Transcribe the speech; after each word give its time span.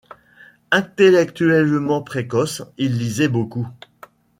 Intellectuellement 0.71 2.01
précoce, 2.01 2.63
il 2.79 2.97
lisait 2.97 3.27
beaucoup. 3.27 3.67